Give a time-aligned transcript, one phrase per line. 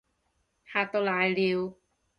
[0.65, 1.77] 嚇到瀨尿